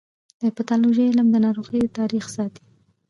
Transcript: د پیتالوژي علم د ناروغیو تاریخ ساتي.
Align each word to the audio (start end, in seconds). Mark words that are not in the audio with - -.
د 0.43 0.43
پیتالوژي 0.57 1.03
علم 1.09 1.27
د 1.31 1.35
ناروغیو 1.45 1.93
تاریخ 1.99 2.25
ساتي. 2.35 2.63